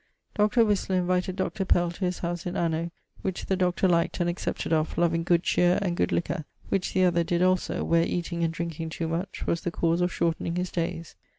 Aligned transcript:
Dr. 0.33 0.65
Whistler 0.65 0.95
invited 0.95 1.35
Dr. 1.35 1.63
Pell 1.63 1.91
to 1.91 2.05
his 2.05 2.17
house 2.25 2.47
in 2.47 2.57
anno..., 2.57 2.89
which 3.21 3.45
the 3.45 3.55
Dr. 3.55 3.87
likt 3.87 4.19
and 4.19 4.27
accepted 4.27 4.73
of, 4.73 4.97
loving 4.97 5.21
good 5.23 5.43
cheer 5.43 5.77
and 5.79 5.95
good 5.95 6.11
liquour, 6.11 6.43
which 6.69 6.93
the 6.95 7.03
other 7.05 7.23
did 7.23 7.43
also; 7.43 7.83
where 7.83 8.01
eating 8.01 8.43
and 8.43 8.51
drinking 8.51 8.89
too 8.89 9.07
much, 9.07 9.45
was 9.45 9.61
the 9.61 9.69
cause 9.69 10.01
of 10.01 10.11
shortning 10.11 10.55
his 10.55 10.71
daies. 10.71 11.15